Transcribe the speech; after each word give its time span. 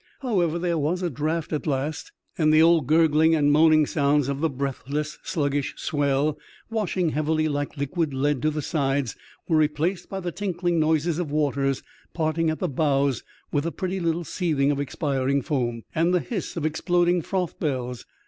However, 0.21 0.59
here 0.65 0.79
was 0.79 1.03
a 1.03 1.11
draught 1.11 1.53
at 1.53 1.67
last, 1.67 2.11
and 2.35 2.51
the 2.51 2.59
old 2.59 2.87
gurgling 2.87 3.35
and 3.35 3.51
moaning 3.51 3.85
sounds 3.85 4.29
of 4.29 4.39
the 4.41 4.49
breathless, 4.49 5.19
sluggish 5.21 5.75
swell 5.77 6.39
washing 6.71 7.09
heavily 7.09 7.47
like 7.47 7.77
liquid 7.77 8.11
lead 8.11 8.41
to 8.41 8.49
the 8.49 8.63
sides, 8.63 9.15
were 9.47 9.57
replaced 9.57 10.09
by 10.09 10.19
the 10.19 10.31
tink 10.31 10.63
ling 10.63 10.79
noises 10.79 11.19
of 11.19 11.29
waters 11.29 11.83
parting 12.15 12.49
at 12.49 12.57
the 12.57 12.67
bows 12.67 13.23
with 13.51 13.67
a 13.67 13.71
pretty 13.71 13.99
little 13.99 14.23
seething 14.23 14.71
of 14.71 14.79
expiring 14.79 15.43
foam, 15.43 15.83
and 15.93 16.15
the 16.15 16.19
hiss 16.19 16.57
of 16.57 16.65
exploding 16.65 17.21
froth 17.21 17.59
bells. 17.59 18.07